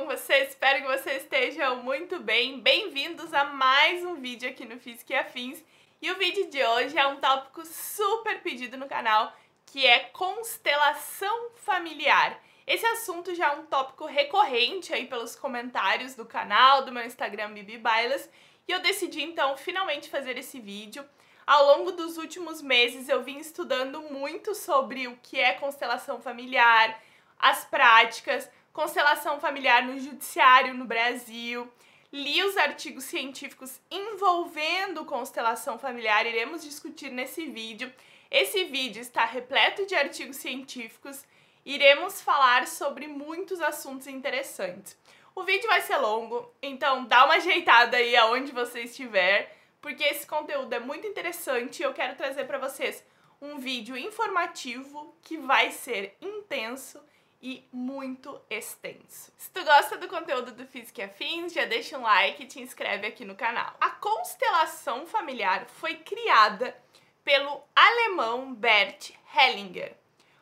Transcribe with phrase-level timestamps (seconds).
[0.00, 0.48] com vocês?
[0.48, 2.58] Espero que vocês estejam muito bem.
[2.58, 5.62] Bem-vindos a mais um vídeo aqui no Física e Afins.
[6.00, 9.30] E o vídeo de hoje é um tópico super pedido no canal,
[9.66, 12.40] que é constelação familiar.
[12.66, 17.52] Esse assunto já é um tópico recorrente aí pelos comentários do canal, do meu Instagram
[17.52, 18.30] Bibi Bailas,
[18.66, 21.04] e eu decidi então finalmente fazer esse vídeo.
[21.46, 26.98] Ao longo dos últimos meses eu vim estudando muito sobre o que é constelação familiar,
[27.38, 31.70] as práticas, constelação familiar no judiciário no Brasil.
[32.10, 37.92] Li os artigos científicos envolvendo constelação familiar, iremos discutir nesse vídeo.
[38.30, 41.26] Esse vídeo está repleto de artigos científicos,
[41.62, 44.96] iremos falar sobre muitos assuntos interessantes.
[45.34, 50.26] O vídeo vai ser longo, então dá uma ajeitada aí aonde você estiver, porque esse
[50.26, 53.04] conteúdo é muito interessante e eu quero trazer para vocês
[53.42, 56.98] um vídeo informativo que vai ser intenso
[57.42, 59.32] e muito extenso.
[59.36, 63.06] Se tu gosta do conteúdo do Física Afins, já deixa um like e te inscreve
[63.06, 63.74] aqui no canal.
[63.80, 66.76] A constelação familiar foi criada
[67.24, 69.96] pelo alemão Bert Hellinger.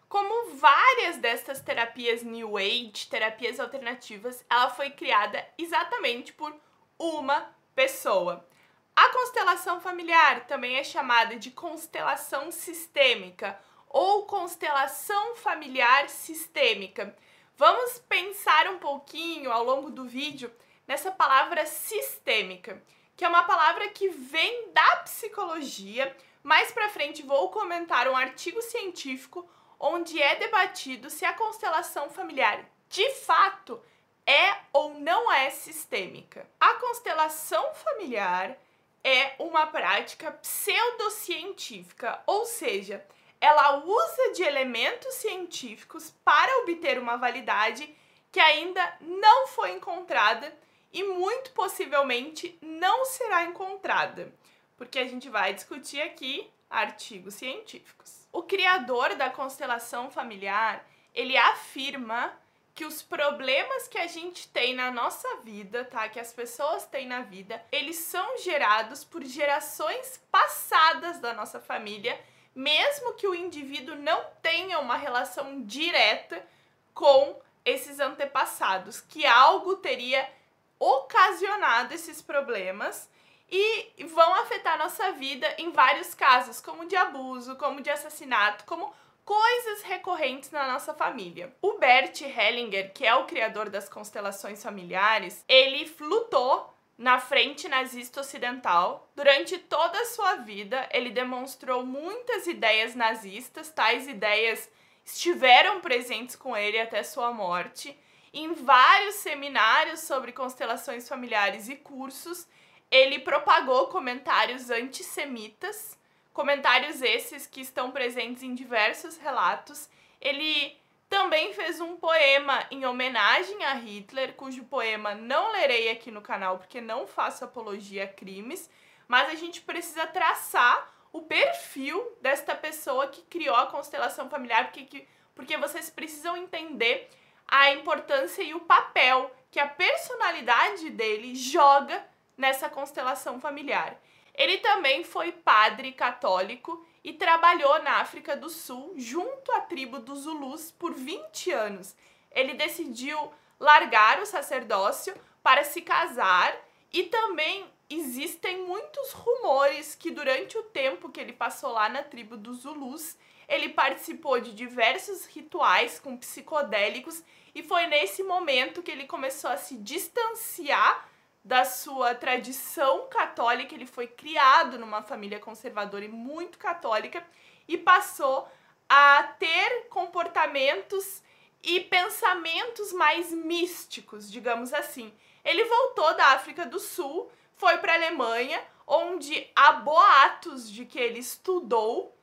[0.09, 6.55] Como várias destas terapias New Age, terapias alternativas, ela foi criada exatamente por
[6.99, 8.49] uma pessoa.
[8.97, 13.57] A constelação familiar também é chamada de constelação sistêmica
[13.91, 17.17] ou constelação familiar sistêmica.
[17.57, 20.53] Vamos pensar um pouquinho ao longo do vídeo
[20.87, 22.83] nessa palavra sistêmica,
[23.17, 26.17] que é uma palavra que vem da psicologia.
[26.43, 32.65] Mais para frente vou comentar um artigo científico onde é debatido se a constelação familiar
[32.89, 33.81] de fato
[34.27, 36.49] é ou não é sistêmica.
[36.61, 38.57] A constelação familiar
[39.03, 43.05] é uma prática pseudocientífica, ou seja,
[43.41, 47.95] ela usa de elementos científicos para obter uma validade
[48.31, 50.53] que ainda não foi encontrada
[50.93, 54.33] e muito possivelmente não será encontrada,
[54.77, 58.27] porque a gente vai discutir aqui artigos científicos.
[58.33, 60.85] O criador da constelação familiar,
[61.15, 62.39] ele afirma
[62.75, 66.09] que os problemas que a gente tem na nossa vida, tá?
[66.09, 72.19] Que as pessoas têm na vida, eles são gerados por gerações passadas da nossa família
[72.59, 76.45] mesmo que o indivíduo não tenha uma relação direta
[76.93, 80.29] com esses antepassados, que algo teria
[80.77, 83.09] ocasionado esses problemas
[83.49, 88.93] e vão afetar nossa vida em vários casos, como de abuso, como de assassinato, como
[89.25, 91.55] coisas recorrentes na nossa família.
[91.63, 98.21] O Bert Hellinger, que é o criador das constelações familiares, ele lutou na frente nazista
[98.21, 99.09] ocidental.
[99.15, 104.69] Durante toda a sua vida, ele demonstrou muitas ideias nazistas, tais ideias
[105.07, 107.97] estiveram presentes com ele até sua morte.
[108.33, 112.47] Em vários seminários sobre constelações familiares e cursos,
[112.91, 115.97] ele propagou comentários antissemitas,
[116.33, 119.89] comentários esses que estão presentes em diversos relatos.
[120.21, 120.77] Ele
[121.09, 126.59] também fez um poema em homenagem a Hitler, cujo poema não lerei aqui no canal
[126.59, 128.71] porque não faço apologia a crimes,
[129.07, 135.07] mas a gente precisa traçar o perfil desta pessoa que criou a constelação familiar, porque,
[135.35, 137.09] porque vocês precisam entender
[137.47, 142.05] a importância e o papel que a personalidade dele joga
[142.37, 143.99] nessa constelação familiar.
[144.35, 150.25] Ele também foi padre católico e trabalhou na África do Sul junto à tribo dos
[150.25, 151.97] Zulus por 20 anos.
[152.31, 156.55] Ele decidiu largar o sacerdócio para se casar
[156.93, 162.37] e também existem muitos rumores que durante o tempo que ele passou lá na tribo
[162.37, 163.17] dos Zulus,
[163.49, 167.25] ele participou de diversos rituais com psicodélicos
[167.55, 171.08] e foi nesse momento que ele começou a se distanciar
[171.45, 177.25] da sua tradição católica, ele foi criado numa família conservadora e muito católica
[177.67, 178.49] e passou
[178.89, 181.23] a ter comportamentos
[181.63, 185.13] e pensamentos mais místicos, digamos assim.
[185.45, 190.99] Ele voltou da África do Sul, foi para a Alemanha, onde há boatos de que
[190.99, 192.17] ele estudou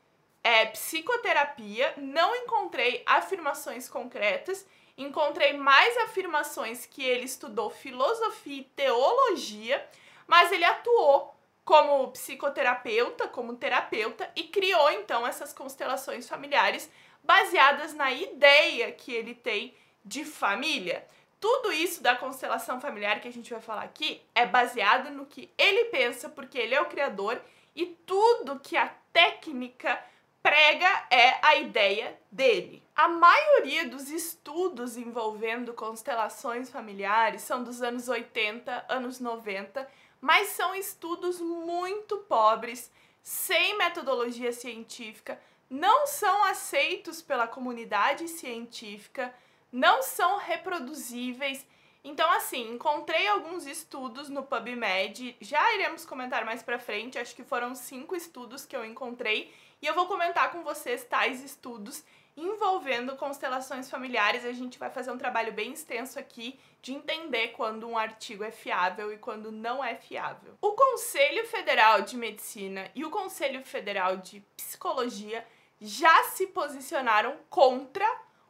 [0.44, 1.94] é, psicoterapia.
[1.98, 4.66] Não encontrei afirmações concretas
[4.97, 9.86] encontrei mais afirmações que ele estudou filosofia e teologia,
[10.27, 16.89] mas ele atuou como psicoterapeuta, como terapeuta e criou então essas constelações familiares
[17.24, 21.06] baseadas na ideia que ele tem de família.
[21.39, 25.51] Tudo isso da constelação familiar que a gente vai falar aqui é baseado no que
[25.57, 27.41] ele pensa, porque ele é o criador,
[27.75, 30.01] e tudo que a técnica
[30.45, 32.83] prega é a ideia dele.
[32.95, 39.89] A maioria dos estudos envolvendo constelações familiares são dos anos 80, anos 90,
[40.21, 42.92] mas são estudos muito pobres,
[43.24, 49.33] sem metodologia científica, não são aceitos pela comunidade científica,
[49.71, 51.65] não são reproduzíveis.
[52.03, 57.44] Então, assim, encontrei alguns estudos no PubMed, já iremos comentar mais pra frente, acho que
[57.44, 59.51] foram cinco estudos que eu encontrei,
[59.81, 62.04] e eu vou comentar com vocês tais estudos
[62.38, 64.45] envolvendo constelações familiares.
[64.45, 68.51] A gente vai fazer um trabalho bem extenso aqui de entender quando um artigo é
[68.51, 70.57] fiável e quando não é fiável.
[70.62, 75.45] O Conselho Federal de Medicina e o Conselho Federal de Psicologia
[75.80, 78.06] já se posicionaram contra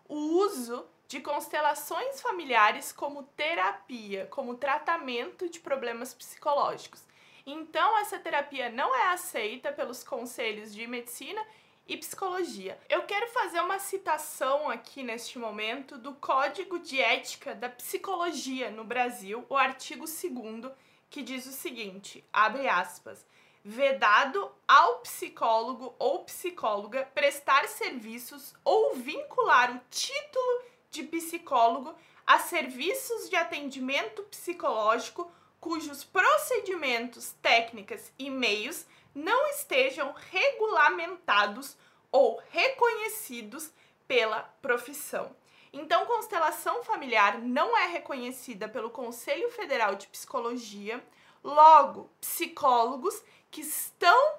[0.08, 7.04] o uso de constelações familiares como terapia, como tratamento de problemas psicológicos.
[7.46, 11.46] Então, essa terapia não é aceita pelos conselhos de medicina
[11.88, 12.80] e psicologia.
[12.90, 18.84] Eu quero fazer uma citação aqui neste momento do Código de Ética da Psicologia no
[18.84, 20.74] Brasil, o artigo 2
[21.08, 23.24] que diz o seguinte, abre aspas,
[23.64, 31.94] vedado ao psicólogo ou psicóloga prestar serviços ou vincular o título de psicólogo
[32.26, 35.32] a serviços de atendimento psicológico
[35.66, 38.86] cujos procedimentos, técnicas e meios
[39.16, 41.76] não estejam regulamentados
[42.12, 43.72] ou reconhecidos
[44.08, 45.36] pela profissão.
[45.74, 51.04] Então, constelação familiar não é reconhecida pelo Conselho Federal de Psicologia,
[51.44, 54.36] logo, psicólogos que estão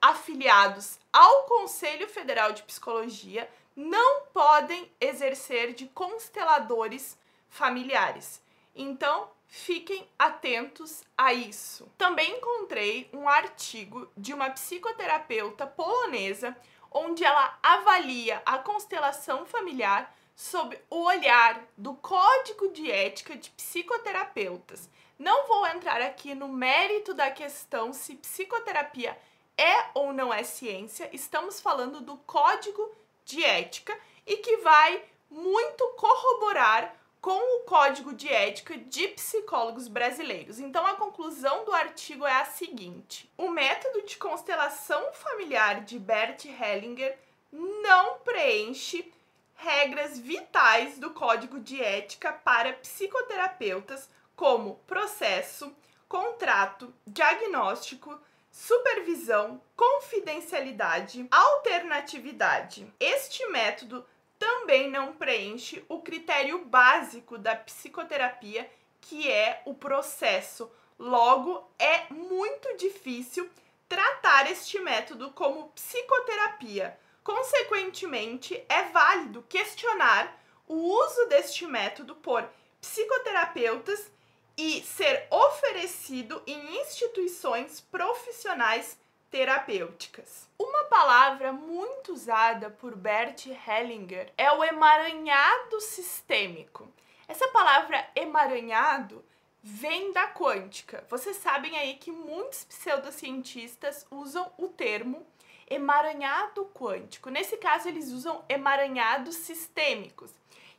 [0.00, 8.40] afiliados ao Conselho Federal de Psicologia não podem exercer de consteladores familiares.
[8.76, 11.90] Então, Fiquem atentos a isso.
[11.96, 16.54] Também encontrei um artigo de uma psicoterapeuta polonesa
[16.90, 24.88] onde ela avalia a constelação familiar sob o olhar do Código de Ética de Psicoterapeutas.
[25.18, 29.18] Não vou entrar aqui no mérito da questão se psicoterapia
[29.56, 35.84] é ou não é ciência, estamos falando do Código de Ética e que vai muito
[35.96, 40.58] corroborar com o Código de Ética de Psicólogos Brasileiros.
[40.58, 46.44] Então, a conclusão do artigo é a seguinte: o método de constelação familiar de Bert
[46.44, 47.18] Hellinger
[47.52, 49.12] não preenche
[49.54, 55.74] regras vitais do Código de Ética para psicoterapeutas, como processo,
[56.08, 58.18] contrato, diagnóstico,
[58.50, 62.92] supervisão, confidencialidade, alternatividade.
[63.00, 64.06] Este método
[64.38, 68.70] também não preenche o critério básico da psicoterapia,
[69.00, 70.70] que é o processo.
[70.98, 73.48] Logo, é muito difícil
[73.88, 76.98] tratar este método como psicoterapia.
[77.24, 82.48] Consequentemente, é válido questionar o uso deste método por
[82.80, 84.10] psicoterapeutas
[84.56, 88.98] e ser oferecido em instituições profissionais
[89.30, 90.48] terapêuticas.
[90.58, 96.88] Uma palavra muito usada por Bert Hellinger é o emaranhado sistêmico.
[97.26, 99.24] Essa palavra emaranhado
[99.62, 101.04] vem da quântica.
[101.10, 105.26] Vocês sabem aí que muitos pseudocientistas usam o termo
[105.68, 107.28] emaranhado quântico.
[107.28, 110.30] Nesse caso, eles usam emaranhados sistêmicos.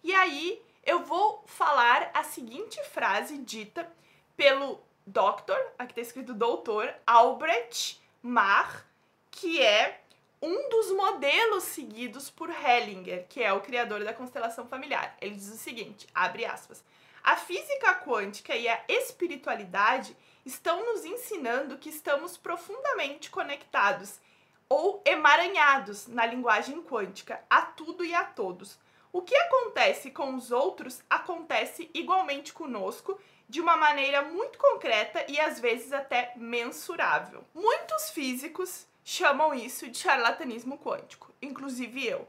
[0.03, 3.91] E aí eu vou falar a seguinte frase dita
[4.35, 8.85] pelo Dr., aqui está escrito doutor, Albrecht Mar,
[9.31, 10.01] que é
[10.41, 15.17] um dos modelos seguidos por Hellinger, que é o criador da constelação familiar.
[15.21, 16.83] Ele diz o seguinte, abre aspas,
[17.23, 24.19] a física quântica e a espiritualidade estão nos ensinando que estamos profundamente conectados
[24.67, 28.77] ou emaranhados na linguagem quântica a tudo e a todos.
[29.11, 35.39] O que acontece com os outros acontece igualmente conosco de uma maneira muito concreta e
[35.39, 37.43] às vezes até mensurável.
[37.53, 42.27] Muitos físicos chamam isso de charlatanismo quântico, inclusive eu.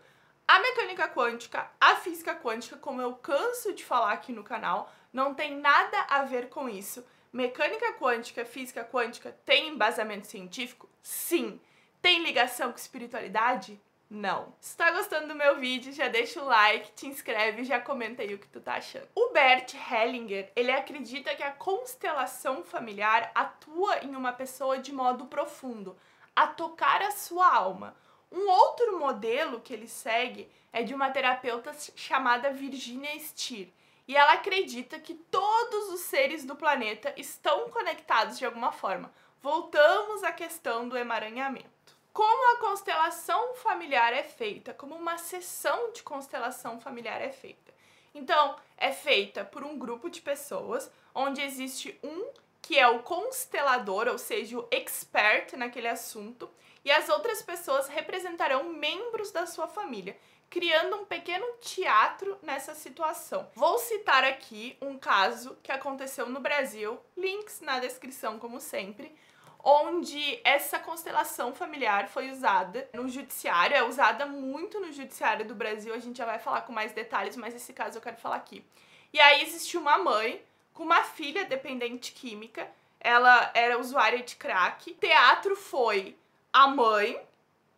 [0.49, 5.35] A mecânica quântica, a física quântica, como eu canso de falar aqui no canal, não
[5.35, 7.05] tem nada a ver com isso.
[7.31, 10.89] Mecânica quântica, física quântica tem embasamento científico?
[11.03, 11.61] Sim.
[12.01, 13.81] Tem ligação com espiritualidade?
[14.11, 14.53] Não.
[14.61, 18.35] Se tá gostando do meu vídeo, já deixa o like, te inscreve já comenta aí
[18.35, 19.07] o que tu tá achando.
[19.15, 25.27] O Bert Hellinger, ele acredita que a constelação familiar atua em uma pessoa de modo
[25.27, 25.97] profundo,
[26.35, 27.97] a tocar a sua alma.
[28.33, 33.69] Um outro modelo que ele segue é de uma terapeuta chamada Virginia Stier,
[34.09, 39.13] e ela acredita que todos os seres do planeta estão conectados de alguma forma.
[39.41, 41.90] Voltamos à questão do emaranhamento.
[42.13, 47.73] Como a constelação familiar é feita, como uma sessão de constelação familiar é feita.
[48.15, 52.31] Então, é feita por um grupo de pessoas onde existe um
[52.63, 56.49] que é o constelador, ou seja, o expert naquele assunto,
[56.85, 60.17] e as outras pessoas representarão membros da sua família,
[60.49, 63.49] criando um pequeno teatro nessa situação.
[63.55, 69.15] Vou citar aqui um caso que aconteceu no Brasil, links na descrição, como sempre,
[69.63, 75.95] onde essa constelação familiar foi usada no judiciário, é usada muito no judiciário do Brasil,
[75.95, 78.65] a gente já vai falar com mais detalhes, mas esse caso eu quero falar aqui.
[79.13, 84.93] E aí existiu uma mãe com uma filha dependente química, ela era usuária de crack.
[84.95, 86.17] Teatro foi
[86.53, 87.21] a mãe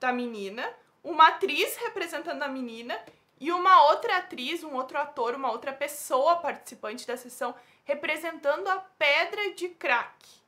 [0.00, 0.68] da menina,
[1.02, 2.98] uma atriz representando a menina
[3.40, 8.78] e uma outra atriz, um outro ator, uma outra pessoa participante da sessão representando a
[8.98, 10.41] pedra de crack.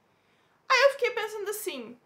[0.68, 1.98] Aí eu fiquei pensando assim,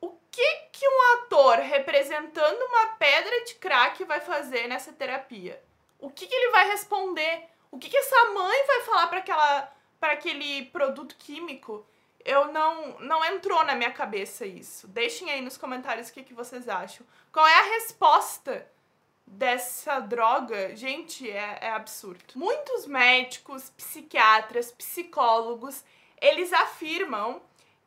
[0.00, 5.62] o que que um ator representando uma pedra de crack vai fazer nessa terapia?
[5.98, 7.44] O que que ele vai responder?
[7.70, 11.86] O que que essa mãe vai falar para aquela para aquele produto químico?
[12.24, 14.86] Eu não não entrou na minha cabeça isso.
[14.88, 17.06] Deixem aí nos comentários o que que vocês acham.
[17.32, 18.70] Qual é a resposta
[19.26, 20.76] dessa droga?
[20.76, 22.24] Gente, é, é absurdo.
[22.34, 25.84] Muitos médicos, psiquiatras, psicólogos,
[26.20, 27.42] eles afirmam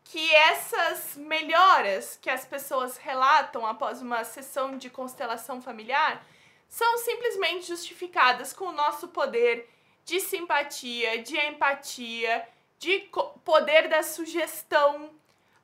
[0.09, 6.25] que essas melhoras que as pessoas relatam após uma sessão de constelação familiar
[6.67, 9.69] são simplesmente justificadas com o nosso poder
[10.03, 12.47] de simpatia, de empatia,
[12.79, 13.07] de
[13.45, 15.11] poder da sugestão,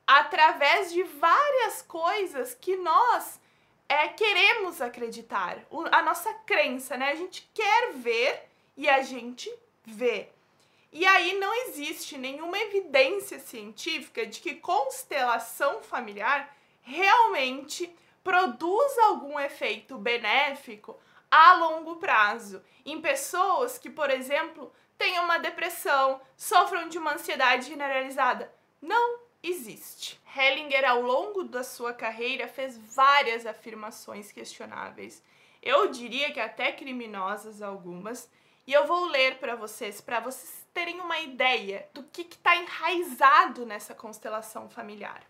[0.06, 3.40] através de várias coisas que nós
[3.88, 5.58] é, queremos acreditar.
[5.90, 7.10] A nossa crença, né?
[7.10, 9.52] A gente quer ver e a gente
[9.84, 10.35] vê.
[10.98, 19.98] E aí não existe nenhuma evidência científica de que constelação familiar realmente produz algum efeito
[19.98, 20.98] benéfico
[21.30, 27.66] a longo prazo em pessoas que, por exemplo, tenham uma depressão, sofram de uma ansiedade
[27.66, 28.50] generalizada.
[28.80, 30.18] Não existe.
[30.34, 35.22] Hellinger, ao longo da sua carreira, fez várias afirmações questionáveis.
[35.62, 38.30] Eu diria que até criminosas algumas,
[38.66, 43.64] e eu vou ler para vocês, para vocês terem uma ideia do que está enraizado
[43.64, 45.22] nessa constelação familiar.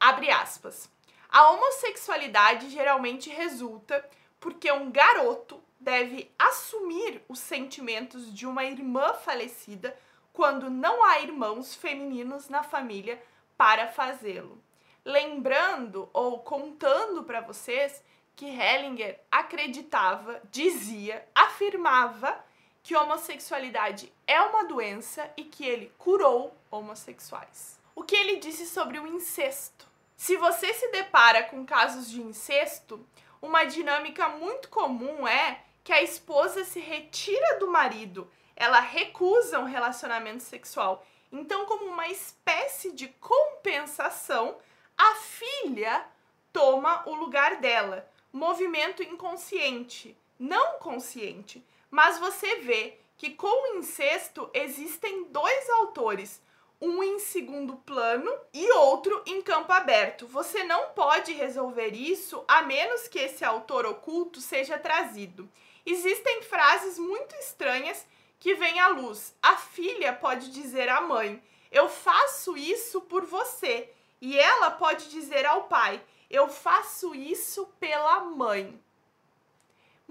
[0.00, 0.90] Abre aspas.
[1.28, 4.04] A homossexualidade geralmente resulta
[4.40, 9.96] porque um garoto deve assumir os sentimentos de uma irmã falecida
[10.32, 13.22] quando não há irmãos femininos na família
[13.56, 14.60] para fazê-lo.
[15.04, 18.02] Lembrando ou contando para vocês
[18.34, 22.44] que Hellinger acreditava, dizia, afirmava
[22.82, 27.78] que homossexualidade é uma doença e que ele curou homossexuais.
[27.94, 29.86] O que ele disse sobre o incesto?
[30.16, 33.06] Se você se depara com casos de incesto,
[33.42, 39.66] uma dinâmica muito comum é que a esposa se retira do marido, ela recusa um
[39.66, 41.04] relacionamento sexual.
[41.30, 44.56] Então, como uma espécie de compensação,
[44.96, 46.06] a filha
[46.50, 48.08] toma o lugar dela.
[48.32, 51.62] Movimento inconsciente, não consciente.
[51.90, 56.42] Mas você vê que com o incesto existem dois autores,
[56.80, 60.26] um em segundo plano e outro em campo aberto.
[60.26, 65.48] Você não pode resolver isso a menos que esse autor oculto seja trazido.
[65.86, 68.04] Existem frases muito estranhas
[68.40, 69.32] que vêm à luz.
[69.40, 73.88] A filha pode dizer à mãe: Eu faço isso por você.
[74.20, 78.81] E ela pode dizer ao pai: Eu faço isso pela mãe.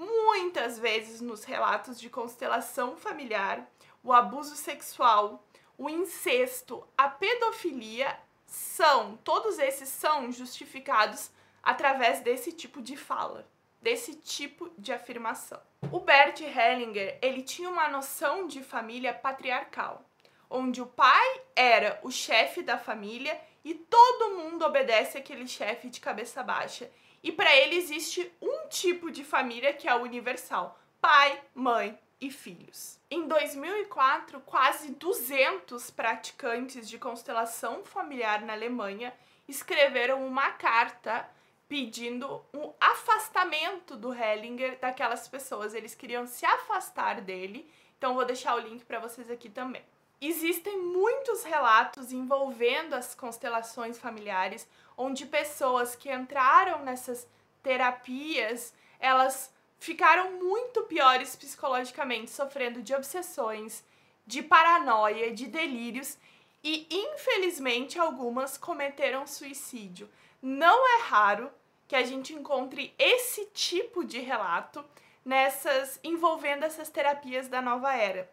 [0.01, 3.69] Muitas vezes nos relatos de constelação familiar,
[4.03, 5.45] o abuso sexual,
[5.77, 8.17] o incesto, a pedofilia
[8.47, 11.29] são, todos esses são justificados
[11.61, 13.47] através desse tipo de fala,
[13.79, 15.61] desse tipo de afirmação.
[15.91, 20.03] O Bert Hellinger, ele tinha uma noção de família patriarcal,
[20.49, 25.99] onde o pai era o chefe da família e todo mundo obedece aquele chefe de
[25.99, 26.89] cabeça baixa.
[27.23, 32.29] E para ele existe um tipo de família que é o universal: pai, mãe e
[32.29, 32.99] filhos.
[33.09, 39.13] Em 2004, quase 200 praticantes de constelação familiar na Alemanha
[39.47, 41.27] escreveram uma carta
[41.67, 45.73] pedindo um afastamento do Hellinger daquelas pessoas.
[45.73, 47.69] Eles queriam se afastar dele.
[47.97, 49.83] Então vou deixar o link para vocês aqui também.
[50.21, 57.27] Existem muitos relatos envolvendo as constelações familiares, onde pessoas que entraram nessas
[57.63, 63.83] terapias, elas ficaram muito piores psicologicamente, sofrendo de obsessões,
[64.27, 66.19] de paranoia, de delírios
[66.63, 70.07] e infelizmente algumas cometeram suicídio.
[70.39, 71.51] não é raro
[71.87, 74.85] que a gente encontre esse tipo de relato
[75.25, 78.29] nessas envolvendo essas terapias da nova era.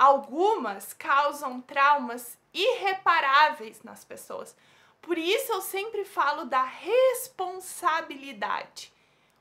[0.00, 4.56] Algumas causam traumas irreparáveis nas pessoas.
[5.02, 8.90] Por isso eu sempre falo da responsabilidade.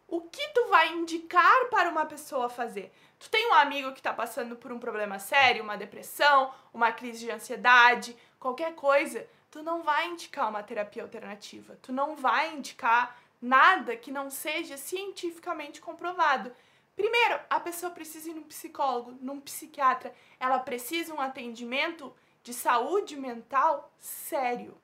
[0.06, 2.94] O que tu vai indicar para uma pessoa fazer?
[3.18, 7.20] Tu tem um amigo que está passando por um problema sério, uma depressão, uma crise
[7.20, 11.80] de ansiedade, qualquer coisa, tu não vai indicar uma terapia alternativa.
[11.82, 16.52] Tu não vai indicar nada que não seja cientificamente comprovado.
[17.00, 20.14] Primeiro, a pessoa precisa ir num psicólogo, num psiquiatra.
[20.38, 22.14] Ela precisa um atendimento
[22.44, 24.78] de saúde mental sério.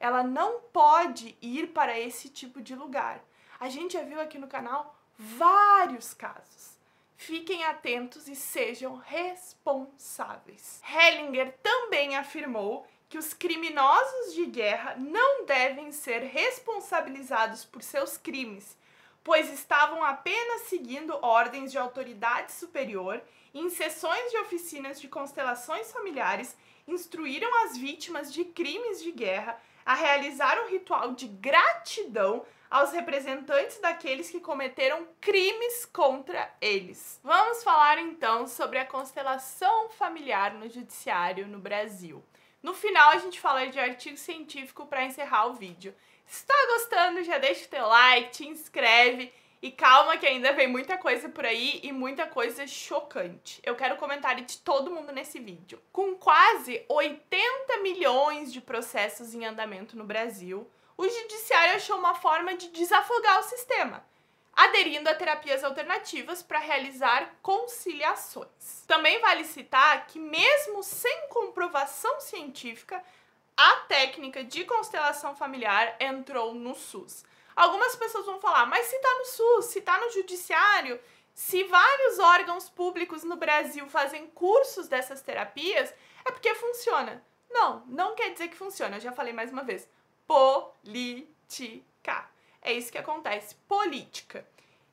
[0.00, 3.22] Ela não pode ir para esse tipo de lugar.
[3.60, 6.78] A gente já viu aqui no canal vários casos.
[7.18, 10.80] Fiquem atentos e sejam responsáveis.
[10.90, 18.74] Hellinger também afirmou que os criminosos de guerra não devem ser responsabilizados por seus crimes,
[19.28, 23.20] pois estavam apenas seguindo ordens de autoridade superior
[23.52, 26.56] em sessões de oficinas de constelações familiares
[26.86, 33.78] instruíram as vítimas de crimes de guerra a realizar um ritual de gratidão aos representantes
[33.82, 37.20] daqueles que cometeram crimes contra eles.
[37.22, 42.24] Vamos falar então sobre a constelação familiar no judiciário no Brasil.
[42.62, 45.94] No final a gente fala de artigo científico para encerrar o vídeo.
[46.28, 49.32] Se está gostando, já deixa o teu like, te inscreve
[49.62, 53.62] e calma que ainda vem muita coisa por aí e muita coisa chocante.
[53.64, 55.82] Eu quero comentário de todo mundo nesse vídeo.
[55.90, 62.54] Com quase 80 milhões de processos em andamento no Brasil, o judiciário achou uma forma
[62.54, 64.04] de desafogar o sistema,
[64.52, 68.84] aderindo a terapias alternativas para realizar conciliações.
[68.86, 73.02] Também vale citar que, mesmo sem comprovação científica,
[73.58, 77.24] a técnica de constelação familiar entrou no SUS.
[77.56, 81.00] Algumas pessoas vão falar, mas se está no SUS, se está no judiciário,
[81.34, 85.92] se vários órgãos públicos no Brasil fazem cursos dessas terapias,
[86.24, 87.20] é porque funciona.
[87.50, 89.88] Não, não quer dizer que funciona, eu já falei mais uma vez
[90.24, 92.30] política.
[92.62, 94.46] É isso que acontece, política.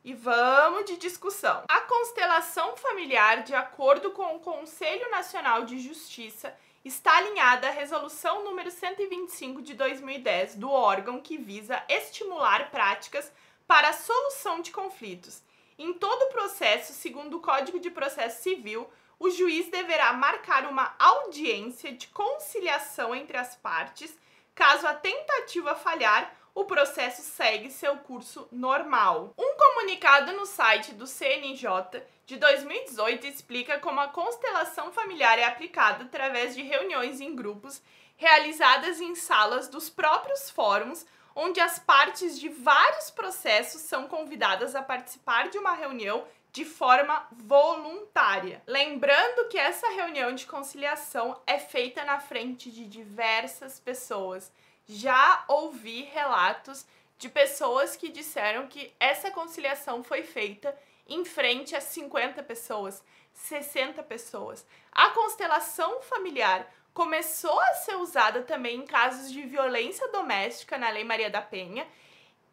[0.04, 1.66] E vamos de discussão.
[1.68, 8.46] A constelação familiar, de acordo com o Conselho Nacional de Justiça, está alinhada à resolução
[8.46, 13.32] número 125 de 2010 do órgão que visa estimular práticas
[13.68, 15.42] para a solução de conflitos.
[15.78, 18.88] Em todo o processo, segundo o Código de Processo Civil,
[19.20, 24.16] o juiz deverá marcar uma audiência de conciliação entre as partes
[24.56, 29.34] Caso a tentativa falhar, o processo segue seu curso normal.
[29.38, 36.06] Um comunicado no site do CNJ de 2018 explica como a constelação familiar é aplicada
[36.06, 37.82] através de reuniões em grupos
[38.16, 44.82] realizadas em salas dos próprios fóruns, onde as partes de vários processos são convidadas a
[44.82, 48.64] participar de uma reunião de forma voluntária.
[48.66, 54.50] Lembrando que essa reunião de conciliação é feita na frente de diversas pessoas.
[54.88, 56.86] Já ouvi relatos
[57.18, 64.04] de pessoas que disseram que essa conciliação foi feita em frente a 50 pessoas, 60
[64.04, 64.66] pessoas.
[64.92, 71.04] A constelação familiar começou a ser usada também em casos de violência doméstica na Lei
[71.04, 71.88] Maria da Penha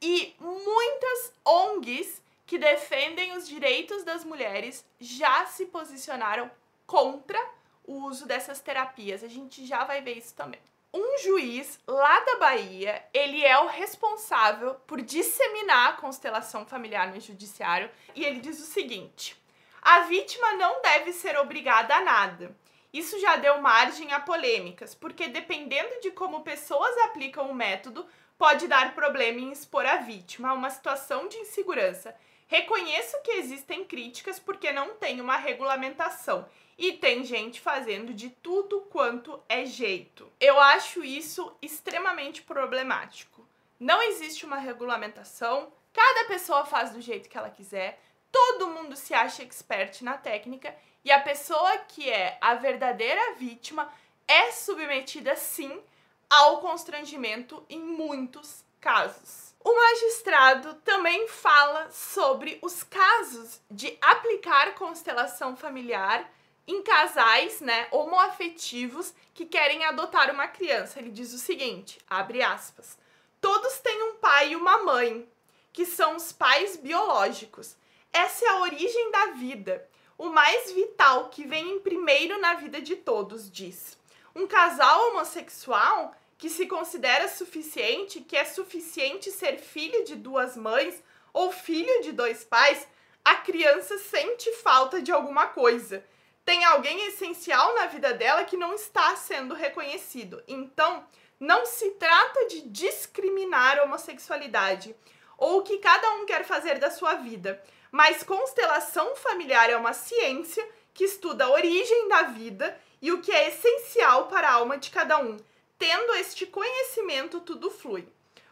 [0.01, 6.51] e muitas ONGs que defendem os direitos das mulheres já se posicionaram
[6.87, 7.39] contra
[7.85, 9.23] o uso dessas terapias.
[9.23, 10.61] A gente já vai ver isso também.
[10.95, 17.19] Um juiz lá da Bahia, ele é o responsável por disseminar a constelação familiar no
[17.19, 19.35] judiciário e ele diz o seguinte:
[19.81, 22.55] a vítima não deve ser obrigada a nada.
[22.93, 28.69] Isso já deu margem a polêmicas, porque dependendo de como pessoas aplicam o método, pode
[28.69, 32.15] dar problema em expor a vítima a uma situação de insegurança
[32.53, 36.47] Reconheço que existem críticas porque não tem uma regulamentação
[36.83, 40.29] e tem gente fazendo de tudo quanto é jeito.
[40.41, 43.47] Eu acho isso extremamente problemático.
[43.79, 49.15] Não existe uma regulamentação, cada pessoa faz do jeito que ela quiser, todo mundo se
[49.15, 53.89] acha expert na técnica e a pessoa que é a verdadeira vítima
[54.27, 55.81] é submetida sim
[56.29, 59.55] ao constrangimento em muitos casos.
[59.61, 66.29] O magistrado também fala sobre os casos de aplicar constelação familiar
[66.67, 70.99] em casais, né, homoafetivos que querem adotar uma criança.
[70.99, 72.99] Ele diz o seguinte, abre aspas:
[73.41, 75.29] Todos têm um pai e uma mãe,
[75.73, 77.77] que são os pais biológicos.
[78.13, 82.81] Essa é a origem da vida, o mais vital que vem em primeiro na vida
[82.81, 83.99] de todos, diz.
[84.35, 91.03] Um casal homossexual que se considera suficiente, que é suficiente ser filho de duas mães
[91.33, 92.87] ou filho de dois pais,
[93.25, 96.05] a criança sente falta de alguma coisa.
[96.45, 100.43] Tem alguém essencial na vida dela que não está sendo reconhecido.
[100.47, 101.07] Então,
[101.39, 104.95] não se trata de discriminar a homossexualidade
[105.39, 109.93] ou o que cada um quer fazer da sua vida, mas constelação familiar é uma
[109.93, 114.79] ciência que estuda a origem da vida e o que é essencial para a alma
[114.79, 115.37] de cada um
[115.83, 118.07] Tendo este conhecimento, tudo flui.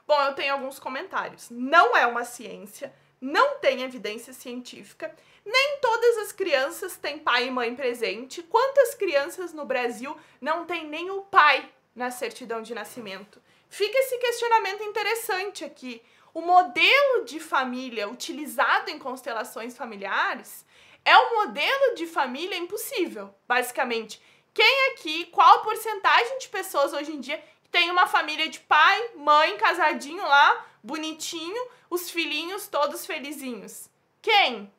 [0.05, 1.49] Bom, eu tenho alguns comentários.
[1.49, 5.15] Não é uma ciência, não tem evidência científica.
[5.45, 8.43] Nem todas as crianças têm pai e mãe presente.
[8.43, 13.43] Quantas crianças no Brasil não têm nem o pai na certidão de nascimento?
[13.69, 16.03] Fica esse questionamento interessante aqui.
[16.33, 20.65] O modelo de família utilizado em constelações familiares
[21.05, 24.21] é um modelo de família impossível, basicamente.
[24.53, 29.57] Quem aqui, qual porcentagem de pessoas hoje em dia tem uma família de pai, mãe,
[29.57, 33.89] casadinho lá, bonitinho, os filhinhos todos felizinhos?
[34.21, 34.73] Quem?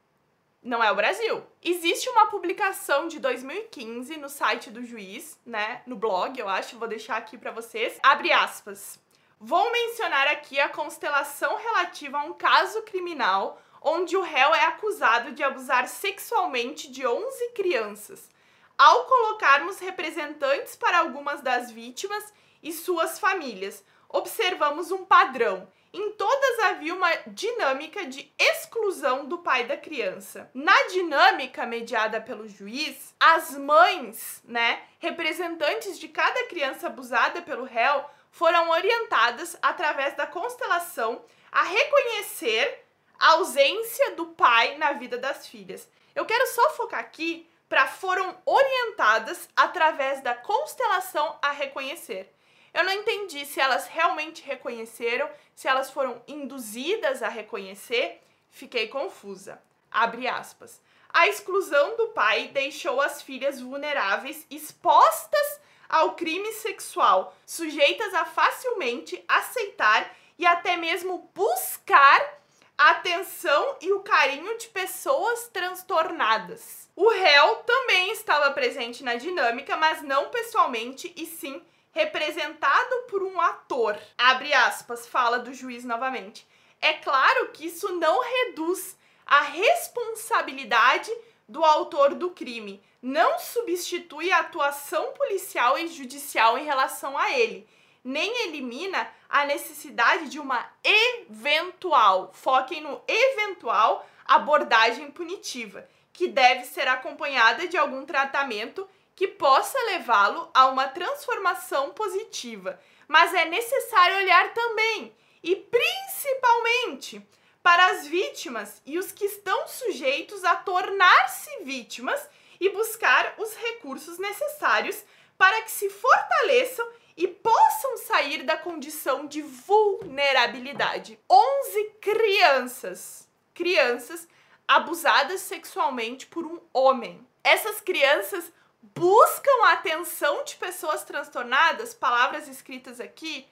[0.63, 1.43] Não é o Brasil.
[1.63, 6.88] Existe uma publicação de 2015 no site do juiz, né, no blog, eu acho, vou
[6.88, 7.97] deixar aqui para vocês.
[8.04, 9.00] Abre aspas.
[9.39, 15.32] Vou mencionar aqui a constelação relativa a um caso criminal onde o réu é acusado
[15.32, 18.30] de abusar sexualmente de 11 crianças
[18.78, 23.84] ao colocarmos representantes para algumas das vítimas e suas famílias.
[24.08, 25.67] Observamos um padrão.
[25.94, 30.50] Em todas havia uma dinâmica de exclusão do pai da criança.
[30.54, 38.06] Na dinâmica mediada pelo juiz, as mães, né, representantes de cada criança abusada pelo réu,
[38.32, 42.86] foram orientadas através da constelação a reconhecer
[43.20, 45.90] a ausência do pai na vida das filhas.
[46.16, 52.34] Eu quero só focar aqui para foram orientadas através da constelação a reconhecer.
[52.74, 59.62] Eu não entendi se elas realmente reconheceram, se elas foram induzidas a reconhecer, fiquei confusa.
[59.92, 60.82] Abre aspas.
[61.10, 69.22] A exclusão do pai deixou as filhas vulneráveis expostas ao crime sexual, sujeitas a facilmente
[69.28, 72.40] aceitar e até mesmo buscar
[72.78, 76.90] a atenção e o carinho de pessoas transtornadas.
[76.96, 83.40] O réu também estava presente na dinâmica, mas não pessoalmente, e sim representado por um
[83.40, 83.98] ator.
[84.18, 86.48] Abre aspas, fala do juiz novamente.
[86.80, 91.12] É claro que isso não reduz a responsabilidade
[91.48, 97.68] do autor do crime, não substitui a atuação policial e judicial em relação a ele,
[98.04, 106.88] nem elimina a necessidade de uma eventual, foquem no eventual abordagem punitiva que deve ser
[106.88, 108.88] acompanhada de algum tratamento
[109.22, 112.82] que possa levá-lo a uma transformação positiva.
[113.08, 117.24] Mas é necessário olhar também, e principalmente,
[117.62, 122.28] para as vítimas e os que estão sujeitos a tornar-se vítimas
[122.60, 125.04] e buscar os recursos necessários
[125.38, 131.20] para que se fortaleçam e possam sair da condição de vulnerabilidade.
[131.30, 134.28] 11 crianças, crianças
[134.68, 137.24] abusadas sexualmente por um homem.
[137.44, 143.48] Essas crianças buscam a atenção de pessoas transtornadas, palavras escritas aqui.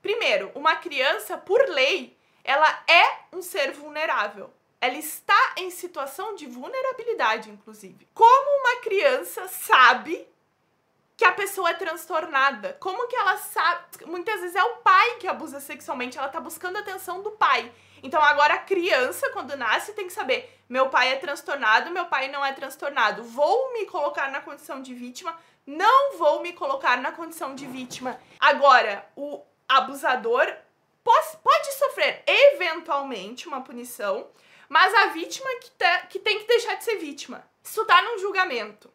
[0.00, 4.50] Primeiro, uma criança, por lei, ela é um ser vulnerável.
[4.80, 8.08] Ela está em situação de vulnerabilidade, inclusive.
[8.14, 10.26] Como uma criança sabe
[11.18, 12.78] que a pessoa é transtornada?
[12.80, 14.06] Como que ela sabe?
[14.06, 17.70] Muitas vezes é o pai que abusa sexualmente, ela tá buscando a atenção do pai.
[18.02, 22.28] Então agora a criança, quando nasce, tem que saber: meu pai é transtornado, meu pai
[22.28, 23.22] não é transtornado.
[23.22, 25.36] Vou me colocar na condição de vítima,
[25.66, 28.20] não vou me colocar na condição de vítima.
[28.38, 30.52] Agora, o abusador
[31.04, 34.28] pode sofrer eventualmente uma punição,
[34.68, 37.44] mas a vítima que, te, que tem que deixar de ser vítima.
[37.62, 38.90] Isso tá num julgamento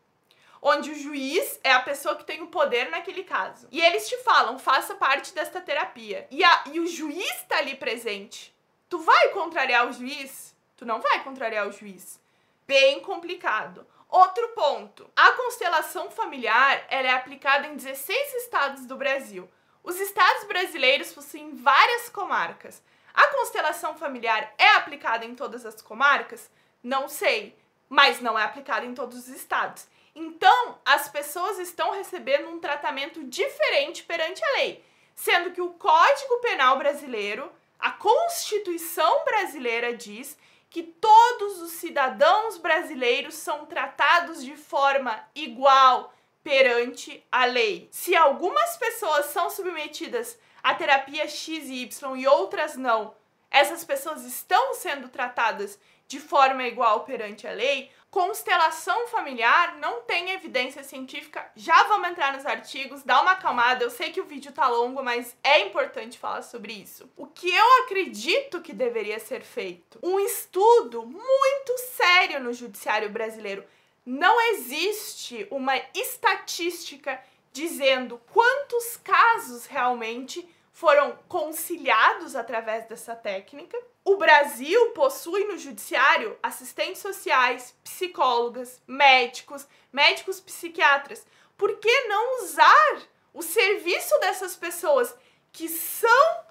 [0.66, 3.68] onde o juiz é a pessoa que tem o poder naquele caso.
[3.72, 6.28] E eles te falam, faça parte desta terapia.
[6.32, 8.55] E, a, e o juiz tá ali presente.
[8.90, 10.56] Tu vai contrariar o juiz?
[10.78, 12.20] Tu não vai contrariar o juiz.
[12.68, 13.86] Bem complicado.
[14.10, 15.10] Outro ponto.
[15.16, 19.50] A constelação familiar ela é aplicada em 16 estados do Brasil.
[19.84, 22.82] Os estados brasileiros possuem várias comarcas.
[23.14, 26.50] A constelação familiar é aplicada em todas as comarcas?
[26.84, 29.88] Não sei, mas não é aplicada em todos os estados.
[30.14, 36.40] Então, as pessoas estão recebendo um tratamento diferente perante a lei, sendo que o Código
[36.40, 40.38] Penal brasileiro, a Constituição brasileira diz
[40.70, 47.88] que todos os cidadãos brasileiros são tratados de forma igual, perante a lei.
[47.92, 53.16] Se algumas pessoas são submetidas à terapia X e Y e outras não,
[53.50, 60.32] essas pessoas estão sendo tratadas de forma igual perante a lei, constelação familiar não tem
[60.32, 61.52] evidência científica.
[61.54, 63.84] Já vamos entrar nos artigos, dá uma acalmada.
[63.84, 67.12] Eu sei que o vídeo tá longo, mas é importante falar sobre isso.
[67.18, 70.00] O que eu acredito que deveria ser feito?
[70.02, 73.66] Um estudo muito sério no judiciário brasileiro.
[74.06, 83.82] Não existe uma estatística dizendo quantos casos realmente foram conciliados através dessa técnica.
[84.04, 91.26] O Brasil possui no judiciário assistentes sociais, psicólogas, médicos, médicos psiquiatras.
[91.56, 95.16] Por que não usar o serviço dessas pessoas
[95.54, 96.44] que são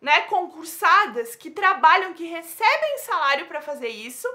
[0.00, 4.28] né, concursadas, que trabalham, que recebem salário para fazer isso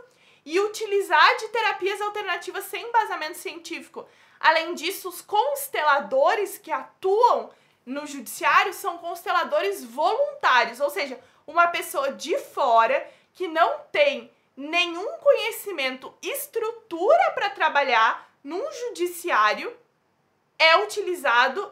[0.46, 4.08] e utilizar de terapias alternativas sem embasamento científico?
[4.40, 7.52] Além disso, os consteladores que atuam
[7.86, 15.18] no judiciário são consteladores voluntários, ou seja, uma pessoa de fora que não tem nenhum
[15.18, 19.76] conhecimento, estrutura para trabalhar num judiciário
[20.58, 21.72] é utilizado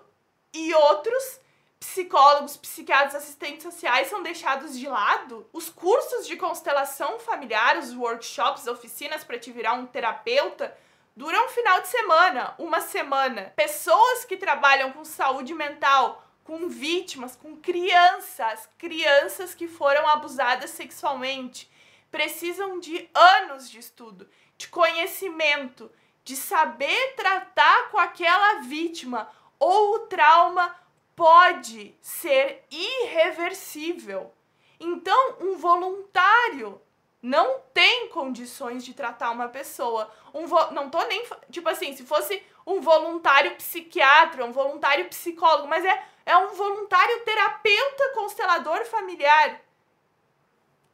[0.53, 1.39] e outros
[1.79, 5.47] psicólogos, psiquiatras, assistentes sociais são deixados de lado.
[5.51, 10.75] Os cursos de constelação familiar, os workshops, oficinas para te virar um terapeuta,
[11.15, 13.53] dura um final de semana, uma semana.
[13.55, 21.71] Pessoas que trabalham com saúde mental, com vítimas, com crianças, crianças que foram abusadas sexualmente,
[22.11, 25.91] precisam de anos de estudo, de conhecimento,
[26.23, 30.75] de saber tratar com aquela vítima ou o trauma
[31.15, 34.33] pode ser irreversível.
[34.79, 36.81] Então, um voluntário
[37.23, 40.11] não tem condições de tratar uma pessoa.
[40.33, 40.71] Um vo...
[40.71, 41.25] Não tô nem.
[41.49, 47.23] Tipo assim, se fosse um voluntário psiquiatra, um voluntário psicólogo, mas é, é um voluntário
[47.23, 49.61] terapeuta constelador familiar.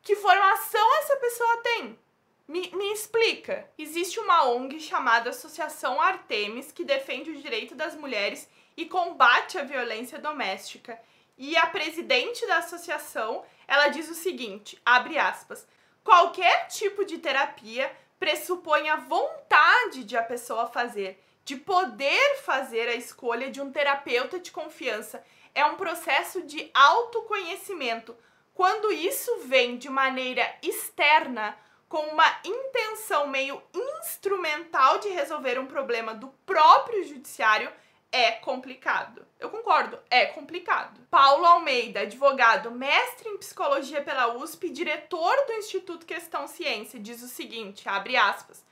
[0.04, 2.00] Que formação essa pessoa tem?
[2.48, 3.68] Me, me explica.
[3.76, 9.64] Existe uma ONG chamada Associação Artemis que defende o direito das mulheres e combate a
[9.64, 11.02] violência doméstica.
[11.40, 15.68] E a presidente da associação, ela diz o seguinte, abre aspas:
[16.10, 22.96] Qualquer tipo de terapia pressupõe a vontade de a pessoa fazer, de poder fazer a
[22.96, 25.24] escolha de um terapeuta de confiança.
[25.54, 28.18] É um processo de autoconhecimento.
[28.56, 31.56] Quando isso vem de maneira externa,
[31.88, 37.72] com uma intenção meio instrumental de resolver um problema do próprio judiciário,
[38.12, 39.29] é complicado.
[39.40, 41.00] Eu concordo, é complicado.
[41.10, 47.28] Paulo Almeida, advogado, mestre em psicologia pela USP, diretor do Instituto Questão Ciência, diz o
[47.28, 48.66] seguinte, abre aspas: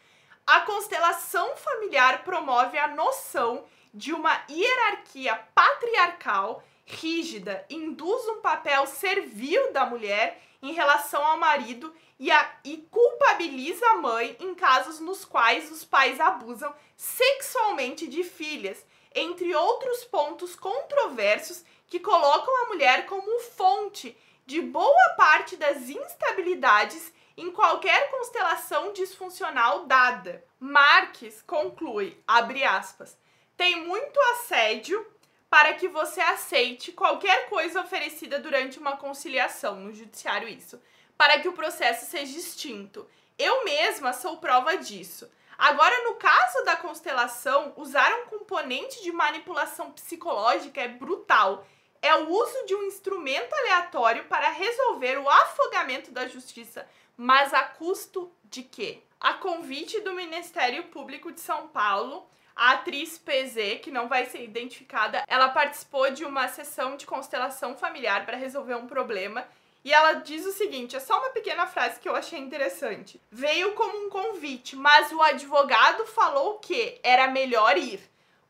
[0.46, 9.72] A constelação familiar promove a noção de uma hierarquia patriarcal rígida, induz um papel servil
[9.72, 15.24] da mulher em relação ao marido e, a, e culpabiliza a mãe em casos nos
[15.24, 18.86] quais os pais abusam sexualmente de filhas
[19.18, 27.12] entre outros pontos controversos que colocam a mulher como fonte de boa parte das instabilidades
[27.36, 30.44] em qualquer constelação disfuncional dada.
[30.60, 33.18] Marques conclui, abre aspas,
[33.56, 35.06] tem muito assédio
[35.50, 40.82] para que você aceite qualquer coisa oferecida durante uma conciliação, no judiciário isso,
[41.18, 43.08] para que o processo seja extinto.
[43.38, 45.30] Eu mesma sou prova disso.
[45.58, 51.66] Agora, no caso da constelação, usar um componente de manipulação psicológica é brutal.
[52.00, 57.64] É o uso de um instrumento aleatório para resolver o afogamento da justiça, mas a
[57.64, 59.02] custo de quê?
[59.20, 64.44] A convite do Ministério Público de São Paulo, a atriz PZ, que não vai ser
[64.44, 69.48] identificada, ela participou de uma sessão de constelação familiar para resolver um problema
[69.88, 73.22] e ela diz o seguinte: é só uma pequena frase que eu achei interessante.
[73.32, 78.02] Veio como um convite, mas o advogado falou que era melhor ir,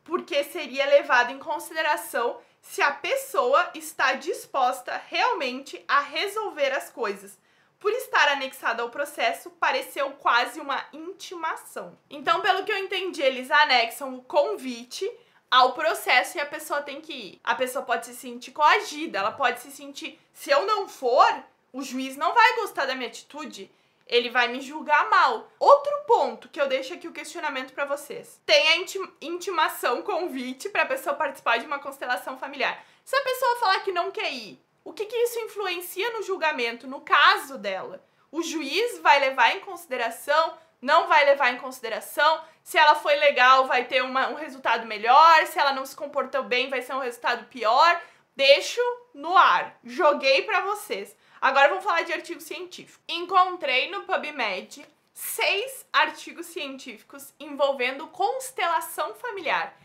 [0.02, 7.38] porque seria levado em consideração se a pessoa está disposta realmente a resolver as coisas.
[7.78, 11.96] Por estar anexado ao processo, pareceu quase uma intimação.
[12.10, 15.08] Então, pelo que eu entendi, eles anexam o convite
[15.50, 17.40] ao processo e a pessoa tem que ir.
[17.42, 21.28] A pessoa pode se sentir coagida, ela pode se sentir, se eu não for,
[21.72, 23.70] o juiz não vai gostar da minha atitude,
[24.06, 25.50] ele vai me julgar mal.
[25.58, 28.40] Outro ponto que eu deixo aqui o questionamento para vocês.
[28.46, 28.76] Tem a
[29.20, 32.82] intimação, convite para a pessoa participar de uma constelação familiar.
[33.04, 36.86] Se a pessoa falar que não quer ir, o que, que isso influencia no julgamento,
[36.86, 38.02] no caso dela?
[38.32, 42.42] O juiz vai levar em consideração não vai levar em consideração.
[42.62, 45.46] Se ela foi legal, vai ter uma, um resultado melhor.
[45.46, 48.00] Se ela não se comportou bem, vai ser um resultado pior.
[48.36, 48.80] Deixo
[49.14, 49.78] no ar.
[49.82, 51.16] Joguei para vocês.
[51.40, 53.02] Agora vamos falar de artigo científico.
[53.08, 59.76] Encontrei no PubMed seis artigos científicos envolvendo constelação familiar.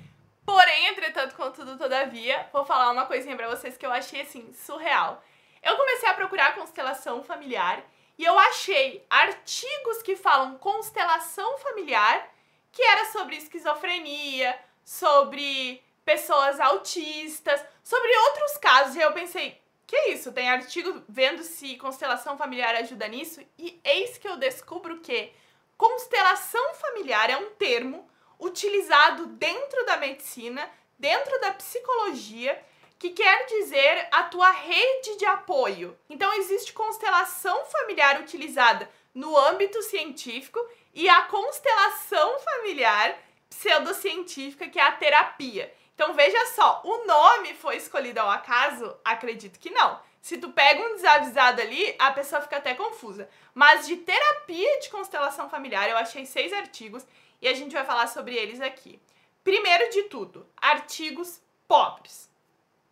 [0.46, 5.24] Porém, entretanto, contudo, todavia, vou falar uma coisinha para vocês que eu achei assim surreal.
[5.64, 7.82] Eu comecei a procurar constelação familiar
[8.18, 12.30] e eu achei artigos que falam constelação familiar,
[12.72, 18.96] que era sobre esquizofrenia, sobre pessoas autistas, sobre outros casos.
[18.96, 20.32] E eu pensei, que isso?
[20.32, 23.42] Tem artigo vendo se constelação familiar ajuda nisso?
[23.58, 25.32] E eis que eu descubro que
[25.78, 28.08] constelação familiar é um termo
[28.40, 32.60] utilizado dentro da medicina, dentro da psicologia,
[33.04, 36.00] que quer dizer a tua rede de apoio.
[36.10, 40.58] Então existe constelação familiar utilizada no âmbito científico
[40.94, 43.14] e a constelação familiar
[43.50, 45.74] pseudocientífica, que é a terapia.
[45.94, 48.96] Então veja só, o nome foi escolhido ao acaso?
[49.04, 50.00] Acredito que não.
[50.22, 53.30] Se tu pega um desavisado ali, a pessoa fica até confusa.
[53.54, 57.06] Mas de terapia de constelação familiar, eu achei seis artigos
[57.42, 58.98] e a gente vai falar sobre eles aqui.
[59.44, 62.32] Primeiro de tudo, artigos pobres.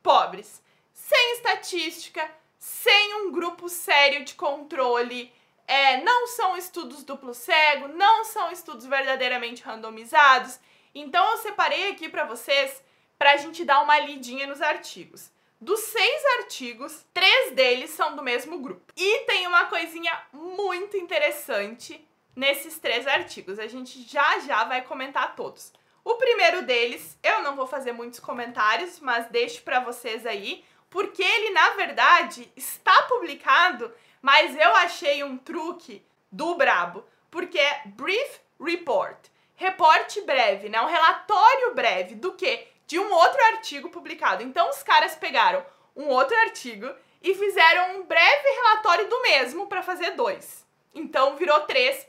[0.02, 0.62] Pobres.
[0.94, 5.34] Sem estatística, sem um grupo sério de controle.
[5.68, 10.60] É, não são estudos duplo cego, não são estudos verdadeiramente randomizados.
[10.94, 12.84] Então eu separei aqui para vocês
[13.18, 15.32] para a gente dar uma lidinha nos artigos.
[15.60, 18.92] Dos seis artigos, três deles são do mesmo grupo.
[18.98, 22.04] E tem uma coisinha muito interessante
[22.36, 23.60] nesses três artigos.
[23.60, 25.72] A gente já já vai comentar todos.
[26.04, 31.24] O primeiro deles, eu não vou fazer muitos comentários, mas deixo para vocês aí, porque
[31.24, 38.40] ele na verdade está publicado, mas eu achei um truque do brabo, porque é brief
[38.60, 40.82] report, reporte breve, né?
[40.82, 44.44] Um relatório breve do que de um outro artigo publicado.
[44.44, 46.90] Então os caras pegaram um outro artigo
[47.22, 50.66] e fizeram um breve relatório do mesmo para fazer dois.
[50.94, 52.08] Então virou três.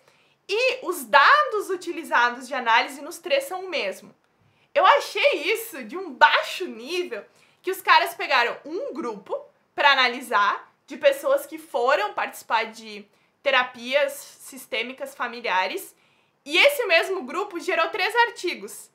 [0.54, 4.14] E os dados utilizados de análise nos três são o mesmo.
[4.74, 7.24] Eu achei isso de um baixo nível
[7.62, 9.34] que os caras pegaram um grupo
[9.74, 13.06] para analisar de pessoas que foram participar de
[13.42, 15.94] terapias sistêmicas familiares
[16.44, 18.90] e esse mesmo grupo gerou três artigos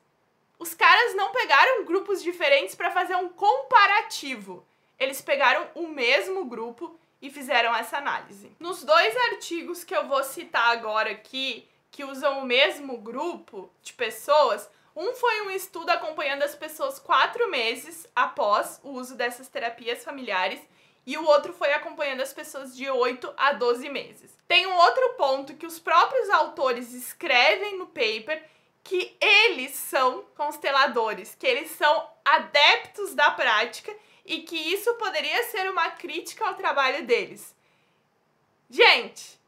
[0.58, 4.66] os caras não pegaram grupos diferentes para fazer um comparativo.
[4.98, 8.52] Eles pegaram o mesmo grupo e fizeram essa análise.
[8.58, 13.92] Nos dois artigos que eu vou citar agora aqui, que usam o mesmo grupo de
[13.92, 20.04] pessoas, um foi um estudo acompanhando as pessoas quatro meses após o uso dessas terapias
[20.04, 20.60] familiares
[21.06, 24.36] e o outro foi acompanhando as pessoas de 8 a 12 meses.
[24.46, 28.44] Tem um outro ponto que os próprios autores escrevem no paper
[28.84, 33.94] que eles são consteladores, que eles são adeptos da prática
[34.28, 37.56] e que isso poderia ser uma crítica ao trabalho deles.
[38.68, 39.40] Gente,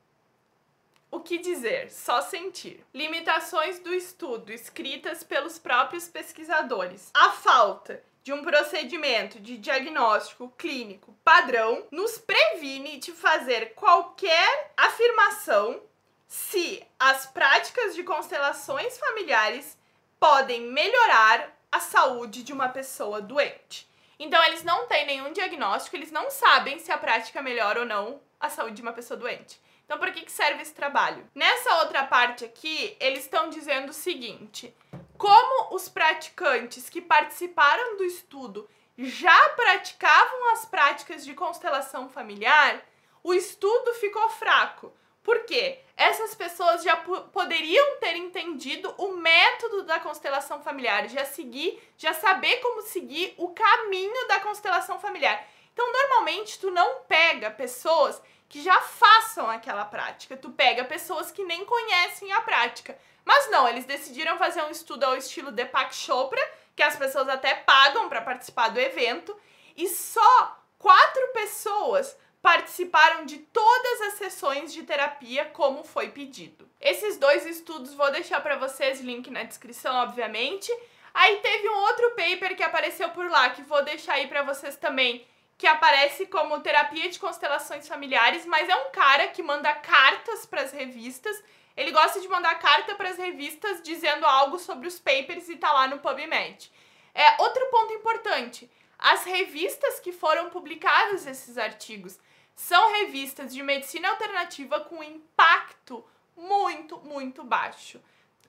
[1.11, 1.91] o que dizer?
[1.91, 2.83] Só sentir.
[2.95, 7.11] Limitações do estudo escritas pelos próprios pesquisadores.
[7.13, 15.83] A falta de um procedimento de diagnóstico clínico padrão nos previne de fazer qualquer afirmação
[16.27, 19.77] se as práticas de constelações familiares
[20.19, 23.90] podem melhorar a saúde de uma pessoa doente.
[24.23, 28.21] Então, eles não têm nenhum diagnóstico, eles não sabem se a prática melhora ou não
[28.39, 29.59] a saúde de uma pessoa doente.
[29.87, 31.27] Então, por que, que serve esse trabalho?
[31.35, 34.77] Nessa outra parte aqui, eles estão dizendo o seguinte:
[35.17, 42.83] como os praticantes que participaram do estudo já praticavam as práticas de constelação familiar,
[43.25, 44.93] o estudo ficou fraco.
[45.31, 45.79] Por quê?
[45.97, 52.57] Essas pessoas já poderiam ter entendido o método da constelação familiar, já seguir, já saber
[52.57, 55.47] como seguir o caminho da constelação familiar.
[55.73, 61.45] Então, normalmente tu não pega pessoas que já façam aquela prática, tu pega pessoas que
[61.45, 62.99] nem conhecem a prática.
[63.25, 66.43] Mas não, eles decidiram fazer um estudo ao estilo Deepak Chopra,
[66.75, 69.41] que as pessoas até pagam para participar do evento,
[69.77, 76.69] e só quatro pessoas participaram de todas as sessões de terapia como foi pedido.
[76.81, 80.73] Esses dois estudos vou deixar para vocês, link na descrição, obviamente.
[81.13, 84.77] Aí teve um outro paper que apareceu por lá, que vou deixar aí para vocês
[84.77, 85.27] também,
[85.59, 90.63] que aparece como terapia de constelações familiares, mas é um cara que manda cartas para
[90.63, 91.43] as revistas.
[91.77, 95.71] Ele gosta de mandar carta para as revistas dizendo algo sobre os papers e tá
[95.73, 96.73] lá no PubMed.
[97.15, 98.71] É outro ponto importante.
[98.99, 102.19] As revistas que foram publicadas esses artigos
[102.61, 106.05] são revistas de medicina alternativa com impacto
[106.37, 107.99] muito, muito baixo.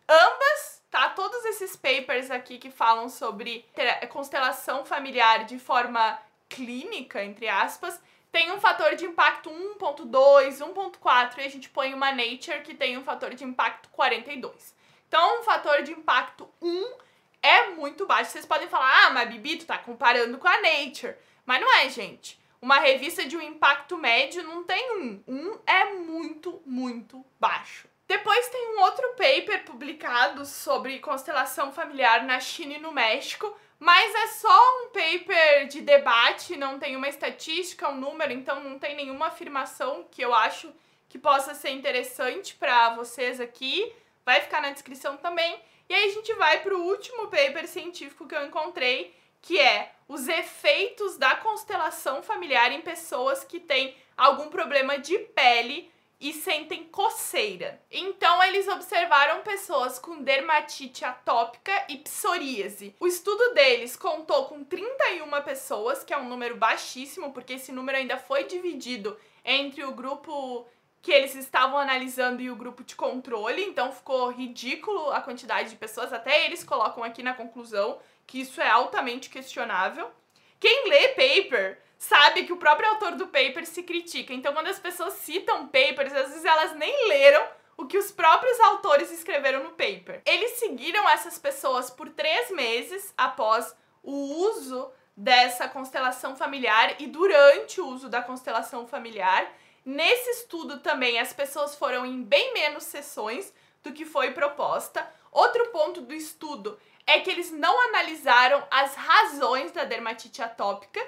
[0.08, 1.10] Ambas, tá?
[1.12, 3.66] Todos esses papers aqui que falam sobre
[4.10, 8.02] constelação familiar de forma clínica, entre aspas,
[8.34, 12.98] tem um fator de impacto 1.2, 1.4 e a gente põe uma Nature que tem
[12.98, 14.76] um fator de impacto 42.
[15.08, 16.94] Então, um fator de impacto 1
[17.42, 18.32] é muito baixo.
[18.32, 21.16] Vocês podem falar, ah, mas Bibi, tu tá comparando com a Nature.
[21.46, 22.41] Mas não é, gente.
[22.62, 25.24] Uma revista de um impacto médio não tem um.
[25.28, 27.88] Um é muito, muito baixo.
[28.08, 34.14] Depois tem um outro paper publicado sobre constelação familiar na China e no México, mas
[34.14, 38.96] é só um paper de debate, não tem uma estatística, um número, então não tem
[38.96, 40.72] nenhuma afirmação que eu acho
[41.10, 43.92] que possa ser interessante para vocês aqui.
[44.24, 45.60] Vai ficar na descrição também.
[45.90, 49.94] E aí a gente vai para o último paper científico que eu encontrei, que é
[50.12, 55.90] os efeitos da constelação familiar em pessoas que têm algum problema de pele
[56.20, 57.82] e sentem coceira.
[57.90, 62.94] Então eles observaram pessoas com dermatite atópica e psoríase.
[63.00, 67.98] O estudo deles contou com 31 pessoas, que é um número baixíssimo, porque esse número
[67.98, 70.68] ainda foi dividido entre o grupo
[71.02, 75.76] que eles estavam analisando e o grupo de controle, então ficou ridículo a quantidade de
[75.76, 77.98] pessoas, até eles colocam aqui na conclusão
[78.32, 80.10] que isso é altamente questionável.
[80.58, 84.34] Quem lê paper sabe que o próprio autor do paper se critica.
[84.34, 88.58] Então, quando as pessoas citam papers, às vezes elas nem leram o que os próprios
[88.62, 90.22] autores escreveram no paper.
[90.26, 97.82] Eles seguiram essas pessoas por três meses após o uso dessa constelação familiar e durante
[97.82, 99.52] o uso da constelação familiar.
[99.84, 103.54] Nesse estudo também as pessoas foram em bem menos sessões
[103.84, 105.06] do que foi proposta.
[105.34, 111.02] Outro ponto do estudo é que eles não analisaram as razões da dermatite atópica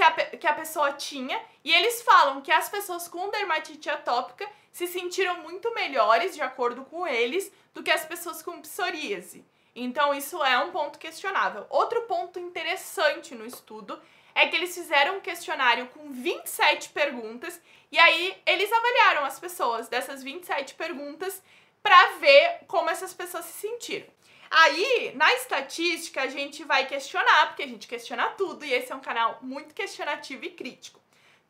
[0.00, 4.86] a, que a pessoa tinha, e eles falam que as pessoas com dermatite atópica se
[4.86, 9.44] sentiram muito melhores, de acordo com eles, do que as pessoas com psoríase.
[9.74, 11.66] Então, isso é um ponto questionável.
[11.70, 14.00] Outro ponto interessante no estudo
[14.34, 19.88] é que eles fizeram um questionário com 27 perguntas e aí eles avaliaram as pessoas
[19.88, 21.42] dessas 27 perguntas
[21.82, 24.15] para ver como essas pessoas se sentiram.
[24.50, 28.94] Aí, na estatística, a gente vai questionar, porque a gente questiona tudo e esse é
[28.94, 31.00] um canal muito questionativo e crítico.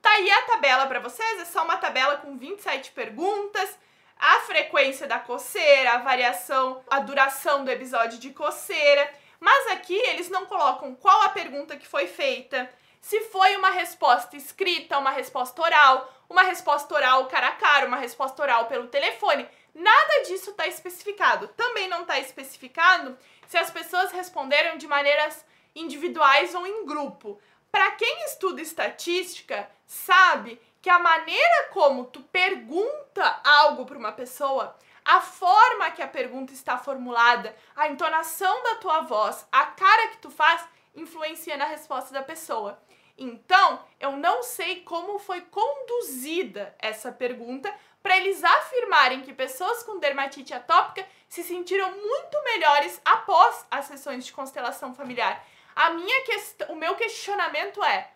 [0.01, 3.76] Tá aí a tabela para vocês, é só uma tabela com 27 perguntas,
[4.18, 10.30] a frequência da coceira, a variação, a duração do episódio de coceira, mas aqui eles
[10.30, 12.70] não colocam qual a pergunta que foi feita,
[13.01, 17.99] se foi uma resposta escrita, uma resposta oral, uma resposta oral cara a cara, uma
[17.99, 19.49] resposta oral pelo telefone.
[19.76, 21.48] Nada disso está especificado.
[21.48, 23.16] Também não está especificado
[23.46, 27.38] se as pessoas responderam de maneiras individuais ou em grupo.
[27.70, 34.74] Para quem estuda estatística, sabe que a maneira como tu pergunta algo para uma pessoa,
[35.04, 40.18] a forma que a pergunta está formulada, a entonação da tua voz, a cara que
[40.18, 42.80] tu faz, influencia na resposta da pessoa.
[43.18, 47.74] Então, eu não sei como foi conduzida essa pergunta,
[48.07, 54.24] para eles afirmarem que pessoas com dermatite atópica se sentiram muito melhores após as sessões
[54.24, 55.44] de constelação familiar.
[55.74, 56.22] A minha
[56.68, 58.09] o meu questionamento é: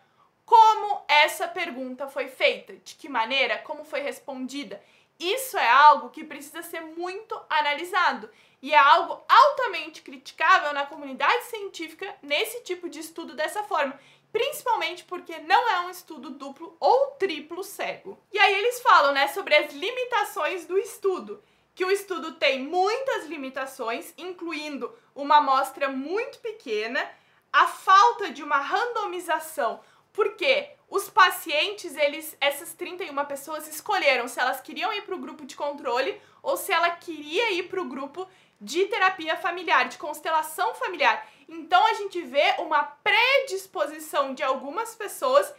[0.46, 2.74] como essa pergunta foi feita?
[2.76, 3.58] De que maneira?
[3.58, 4.80] Como foi respondida?
[5.18, 8.30] Isso é algo que precisa ser muito analisado
[8.62, 13.98] e é algo altamente criticável na comunidade científica nesse tipo de estudo dessa forma
[14.32, 18.18] principalmente porque não é um estudo duplo ou triplo cego.
[18.32, 21.42] E aí eles falam, né, sobre as limitações do estudo,
[21.74, 27.08] que o estudo tem muitas limitações, incluindo uma amostra muito pequena,
[27.52, 29.80] a falta de uma randomização,
[30.12, 35.46] porque os pacientes, eles, essas 31 pessoas escolheram se elas queriam ir para o grupo
[35.46, 38.28] de controle ou se ela queria ir para o grupo
[38.60, 41.26] de terapia familiar, de constelação familiar.
[41.50, 45.52] Então a gente vê uma predisposição de algumas pessoas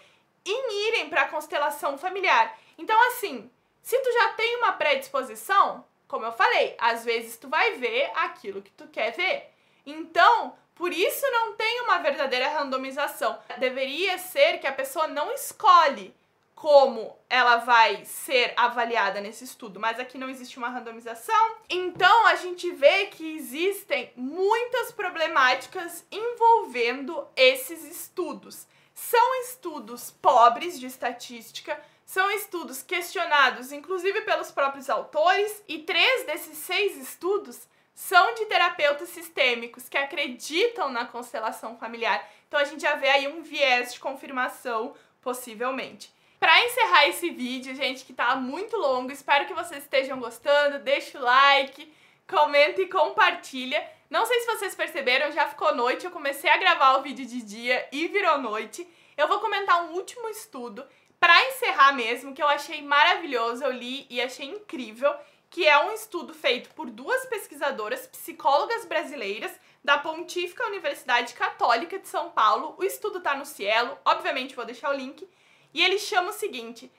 [0.46, 2.58] em irem para a constelação familiar.
[2.78, 3.52] Então assim,
[3.84, 8.62] se tu já tem uma predisposição, como eu falei, às vezes tu vai ver aquilo
[8.62, 9.54] que tu quer ver.
[9.86, 13.38] Então, por isso não tem uma verdadeira randomização.
[13.58, 16.16] Deveria ser que a pessoa não escolhe
[16.62, 21.56] como ela vai ser avaliada nesse estudo, mas aqui não existe uma randomização.
[21.68, 28.68] Então a gente vê que existem muitas problemáticas envolvendo esses estudos.
[28.94, 36.60] São estudos pobres de estatística, são estudos questionados inclusive pelos próprios autores, e três desses
[36.60, 42.24] seis estudos são de terapeutas sistêmicos que acreditam na constelação familiar.
[42.48, 44.94] Então a gente já vê aí um viés de confirmação,
[45.24, 46.21] possivelmente.
[46.42, 51.20] Para encerrar esse vídeo, gente, que tá muito longo, espero que vocês estejam gostando, deixa
[51.20, 51.94] o like,
[52.28, 53.88] comenta e compartilha.
[54.10, 57.44] Não sei se vocês perceberam, já ficou noite, eu comecei a gravar o vídeo de
[57.44, 58.92] dia e virou noite.
[59.16, 60.84] Eu vou comentar um último estudo
[61.20, 65.14] para encerrar mesmo, que eu achei maravilhoso, eu li e achei incrível,
[65.48, 69.52] que é um estudo feito por duas pesquisadoras, psicólogas brasileiras,
[69.84, 72.74] da Pontífica Universidade Católica de São Paulo.
[72.80, 75.30] O estudo está no Cielo, obviamente vou deixar o link.
[75.74, 76.92] E ele chama o seguinte: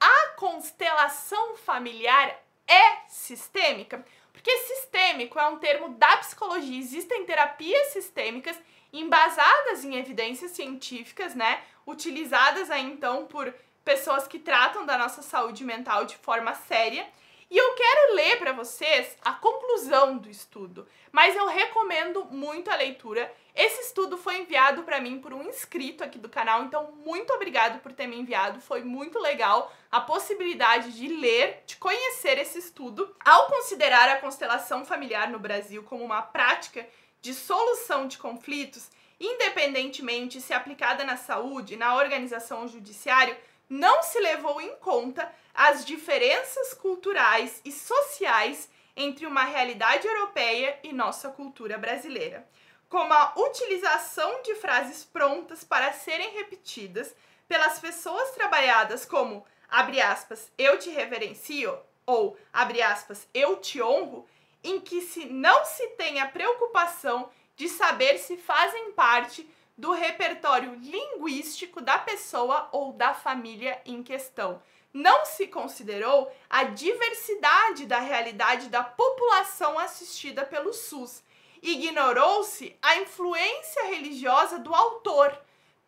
[0.00, 2.34] a constelação familiar
[2.66, 4.04] é sistêmica?
[4.32, 8.56] Porque sistêmico é um termo da psicologia, existem terapias sistêmicas
[8.92, 11.62] embasadas em evidências científicas, né?
[11.86, 13.52] Utilizadas aí então por
[13.84, 17.06] pessoas que tratam da nossa saúde mental de forma séria.
[17.50, 22.76] E eu quero ler para vocês a conclusão do estudo, mas eu recomendo muito a
[22.76, 23.32] leitura.
[23.54, 27.80] Esse estudo foi enviado para mim por um inscrito aqui do canal, então muito obrigado
[27.80, 33.16] por ter me enviado, foi muito legal a possibilidade de ler, de conhecer esse estudo.
[33.24, 36.86] Ao considerar a constelação familiar no Brasil como uma prática
[37.22, 43.36] de solução de conflitos, independentemente se aplicada na saúde, na organização ou judiciário,
[43.68, 50.92] não se levou em conta as diferenças culturais e sociais entre uma realidade europeia e
[50.92, 52.48] nossa cultura brasileira,
[52.88, 57.14] como a utilização de frases prontas para serem repetidas
[57.46, 64.26] pelas pessoas trabalhadas como abre aspas, eu te reverencio ou abre aspas, eu te honro,
[64.64, 69.48] em que se não se tem a preocupação de saber se fazem parte
[69.78, 74.60] do repertório linguístico da pessoa ou da família em questão.
[74.92, 81.22] Não se considerou a diversidade da realidade da população assistida pelo SUS.
[81.62, 85.38] Ignorou-se a influência religiosa do autor,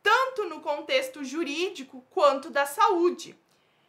[0.00, 3.36] tanto no contexto jurídico quanto da saúde.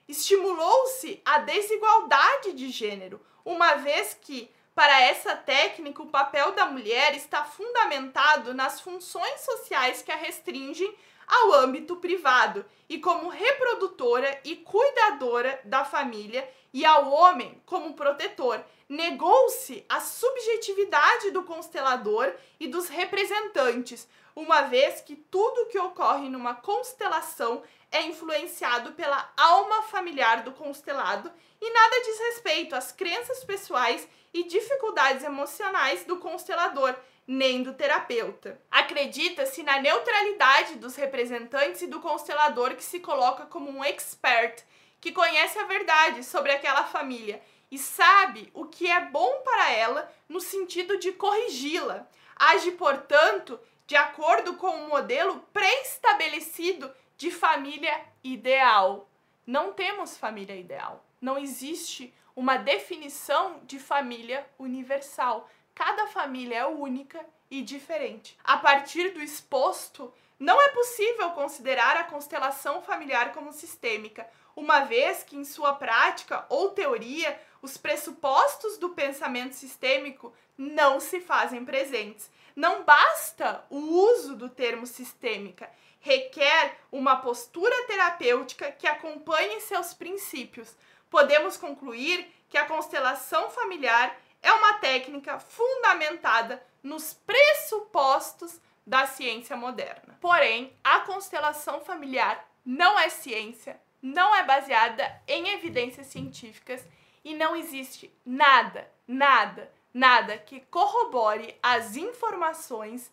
[0.08, 4.50] Estimulou-se a desigualdade de gênero, uma vez que
[4.82, 10.92] para essa técnica, o papel da mulher está fundamentado nas funções sociais que a restringem
[11.28, 18.60] ao âmbito privado e como reprodutora e cuidadora da família e ao homem como protetor.
[18.90, 26.56] Negou-se a subjetividade do constelador e dos representantes, uma vez que tudo que ocorre numa
[26.56, 27.62] constelação
[27.92, 34.44] é influenciado pela alma familiar do constelado e nada diz respeito às crenças pessoais e
[34.44, 36.96] dificuldades emocionais do constelador,
[37.28, 38.60] nem do terapeuta.
[38.70, 44.64] Acredita-se na neutralidade dos representantes e do constelador que se coloca como um expert,
[45.00, 50.12] que conhece a verdade sobre aquela família e sabe o que é bom para ela
[50.28, 52.08] no sentido de corrigi-la.
[52.36, 59.10] Age, portanto, de acordo com um modelo pré-estabelecido de família ideal.
[59.46, 61.06] Não temos família ideal.
[61.22, 65.48] Não existe uma definição de família universal.
[65.76, 68.38] Cada família é única e diferente.
[68.44, 75.22] A partir do exposto, não é possível considerar a constelação familiar como sistêmica, uma vez
[75.22, 82.30] que, em sua prática ou teoria, os pressupostos do pensamento sistêmico não se fazem presentes.
[82.56, 85.70] Não basta o uso do termo sistêmica,
[86.00, 90.76] requer uma postura terapêutica que acompanhe seus princípios.
[91.12, 100.18] Podemos concluir que a constelação familiar é uma técnica fundamentada nos pressupostos da ciência moderna.
[100.20, 106.84] Porém, a constelação familiar não é ciência, não é baseada em evidências científicas
[107.24, 113.12] e não existe nada, nada, nada que corrobore as informações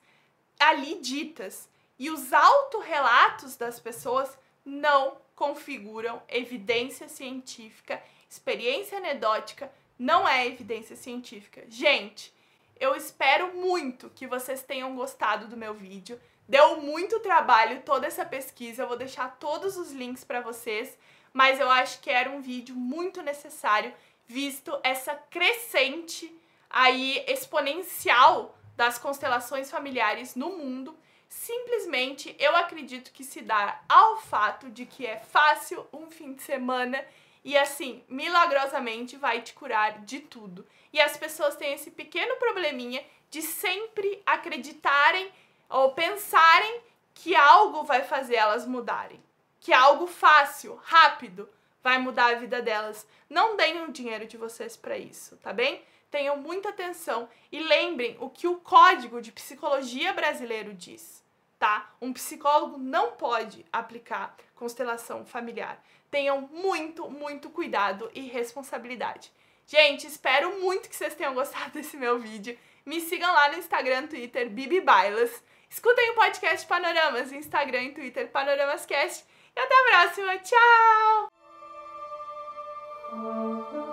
[0.59, 1.69] ali ditas
[1.99, 11.63] e os autorrelatos das pessoas não configuram evidência científica, experiência anedótica não é evidência científica.
[11.69, 12.35] Gente,
[12.81, 16.21] eu espero muito que vocês tenham gostado do meu vídeo.
[16.49, 20.99] Deu muito trabalho toda essa pesquisa, eu vou deixar todos os links para vocês,
[21.33, 23.95] mas eu acho que era um vídeo muito necessário,
[24.27, 26.35] visto essa crescente
[26.69, 30.99] aí exponencial das constelações familiares no mundo
[31.29, 36.43] simplesmente eu acredito que se dá ao fato de que é fácil um fim de
[36.43, 37.05] semana
[37.45, 40.67] e assim, milagrosamente vai te curar de tudo.
[40.93, 45.31] E as pessoas têm esse pequeno probleminha de sempre acreditarem
[45.69, 46.81] ou pensarem
[47.15, 49.23] que algo vai fazer elas mudarem,
[49.61, 51.49] que algo fácil, rápido
[51.83, 53.07] vai mudar a vida delas.
[53.29, 55.83] Não deem o dinheiro de vocês para isso, tá bem?
[56.11, 61.18] Tenham muita atenção e lembrem o que o Código de Psicologia Brasileiro diz,
[61.59, 61.93] tá?
[62.01, 65.83] Um psicólogo não pode aplicar constelação familiar.
[66.11, 69.31] tenham muito, muito cuidado e responsabilidade.
[69.67, 72.59] Gente, espero muito que vocês tenham gostado desse meu vídeo.
[72.87, 75.45] Me sigam lá no Instagram, Twitter, Bibi Bailas.
[75.69, 79.27] Escutem o podcast Panoramas, Instagram e Twitter Panoramascast.
[79.55, 80.39] E até a próxima.
[83.59, 83.88] Tchau!